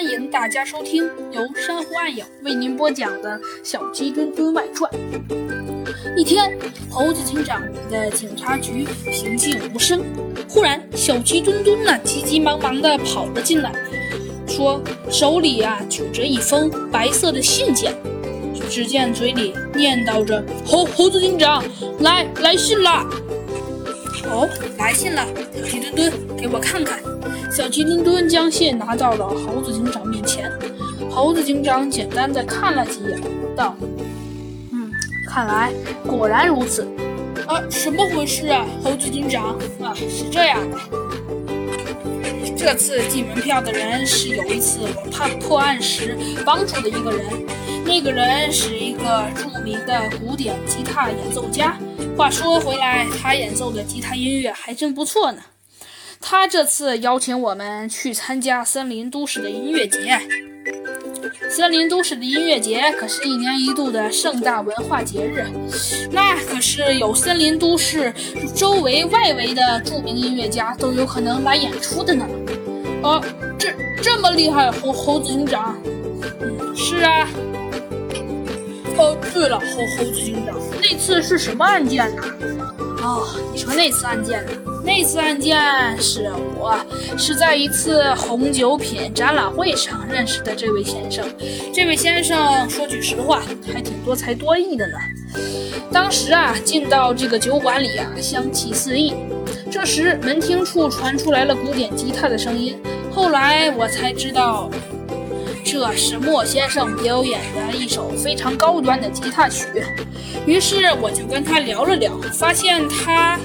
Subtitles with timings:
[0.00, 4.88] 欢迎大家收听由珊瑚暗影为您播讲的《小鸡墩墩外传》。
[6.16, 6.56] 一天，
[6.88, 7.60] 猴子警长
[7.90, 10.00] 在警察局平静无声。
[10.48, 13.72] 忽然，小鸡墩墩呢，急急忙忙地跑了进来，
[14.46, 14.80] 说
[15.10, 17.92] ：“手里啊举着一封白色的信件。”
[18.70, 21.64] 只见嘴里念叨着：“猴猴子警长，
[21.98, 23.04] 来来信了。”
[24.30, 25.26] 哦，来信了，
[25.56, 27.00] 小鸡墩墩，给我看看。
[27.50, 30.52] 小鸡墩墩将信拿到了猴子警长面前。
[31.10, 33.20] 猴子警长简单的看了几眼，
[33.56, 33.74] 道
[34.72, 34.92] ：“嗯，
[35.26, 35.72] 看来
[36.06, 36.86] 果然如此。
[37.46, 39.58] 啊，什么回事啊，猴子警长？
[39.82, 40.78] 啊，是这样的，
[42.56, 47.26] 这次寄门票的人是有一次我判破案时帮助的一个人，
[47.84, 51.76] 那个人是一个著名的古典吉他演奏家。
[52.16, 55.40] 话说回来，他演奏的吉他音乐还真不错呢。”
[56.30, 60.20] 他这次邀请我们去参加森林都市的音乐节。
[61.50, 65.46] 森林都市的音乐节可是一年一度的盛大文化节日，
[66.12, 68.12] 那可是有森林都市
[68.54, 72.26] 周围外围的著名音乐家都有可能来演出的呢。
[73.02, 73.24] 哦，
[73.58, 75.80] 这这么厉害，猴猴子警长？
[76.42, 77.26] 嗯，是啊。
[78.98, 82.22] 哦，对了，猴猴子警长，那次是什么案件呢？
[83.02, 84.52] 哦，你说那次案件呢？
[84.88, 85.54] 那次案件
[86.00, 86.74] 是我
[87.18, 91.22] 是在一次红酒品展览会上认识的这位先生。
[91.74, 94.94] 这位先生说句实话，还挺多才多艺的呢。
[95.92, 99.12] 当时啊，进到这个酒馆里啊，香气四溢。
[99.70, 102.80] 这时门厅处传出来了古典吉他的声音。
[103.12, 104.70] 后来我才知道，
[105.62, 109.66] 这是莫先生表演的一首非常高端的吉他曲。
[110.46, 113.38] 于是我就跟他聊了聊，发现他，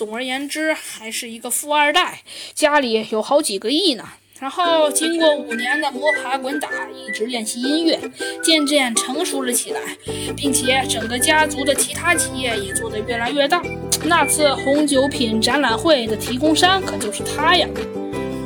[0.00, 2.22] 总而言之还是一个富二代，
[2.54, 4.04] 家里有好几个亿呢。
[4.38, 8.00] 然后经过五年的摸爬滚打，一直练习音乐，
[8.42, 9.80] 渐渐成熟了起来，
[10.34, 13.62] 并且整个家族的其他企业也做得越来越大。
[14.02, 17.68] 那次红酒品展览会的提供商可就是他呀！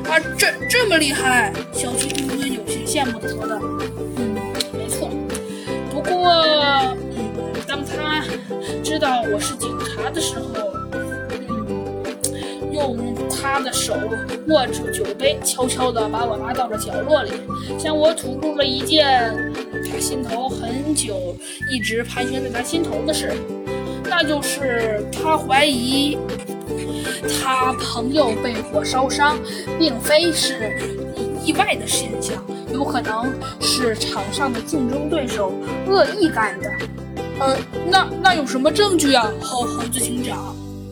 [0.09, 3.61] 啊，这这么厉害，小鸡墩墩有些羡慕地说道
[4.19, 4.35] ：“嗯，
[4.73, 5.09] 没错，
[5.93, 6.33] 不过……”
[7.15, 7.25] 嗯，
[7.69, 8.25] 当他
[8.83, 10.75] 知道我是警察的时候，
[12.75, 13.95] 用他的手
[14.49, 17.31] 握住酒杯，悄悄地把我拉到了角落里，
[17.79, 19.33] 向我吐露了一件
[19.89, 21.37] 他心头很久
[21.71, 23.33] 一直盘旋在他心头的事，
[24.05, 26.19] 那就是他怀疑
[27.29, 29.39] 他朋友被火烧伤，
[29.79, 30.77] 并非是
[31.45, 35.53] 意外的现象，有可能是场上的竞争对手
[35.87, 36.71] 恶意干的。
[37.39, 40.57] 呃，那那有什么证据啊，猴猴子警长？